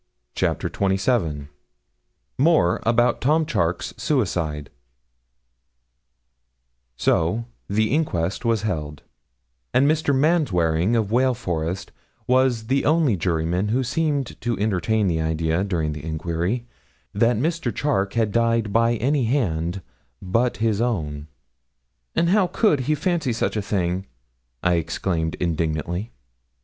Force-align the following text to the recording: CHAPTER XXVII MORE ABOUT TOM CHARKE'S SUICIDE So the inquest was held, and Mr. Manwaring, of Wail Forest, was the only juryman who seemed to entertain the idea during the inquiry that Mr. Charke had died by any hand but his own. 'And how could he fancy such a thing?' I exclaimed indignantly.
CHAPTER 0.33 0.67
XXVII 0.67 1.49
MORE 2.39 2.79
ABOUT 2.87 3.21
TOM 3.21 3.45
CHARKE'S 3.45 3.93
SUICIDE 4.01 4.71
So 6.97 7.45
the 7.69 7.93
inquest 7.93 8.43
was 8.43 8.63
held, 8.63 9.03
and 9.75 9.85
Mr. 9.87 10.11
Manwaring, 10.15 10.95
of 10.95 11.11
Wail 11.11 11.35
Forest, 11.35 11.91
was 12.25 12.65
the 12.65 12.83
only 12.83 13.15
juryman 13.15 13.67
who 13.67 13.83
seemed 13.83 14.41
to 14.41 14.57
entertain 14.57 15.05
the 15.05 15.21
idea 15.21 15.63
during 15.63 15.91
the 15.93 16.03
inquiry 16.03 16.65
that 17.13 17.37
Mr. 17.37 17.71
Charke 17.71 18.13
had 18.13 18.31
died 18.31 18.73
by 18.73 18.95
any 18.95 19.25
hand 19.25 19.83
but 20.19 20.57
his 20.57 20.81
own. 20.81 21.27
'And 22.15 22.29
how 22.29 22.47
could 22.47 22.79
he 22.89 22.95
fancy 22.95 23.31
such 23.33 23.55
a 23.55 23.61
thing?' 23.61 24.07
I 24.63 24.77
exclaimed 24.77 25.35
indignantly. 25.35 26.11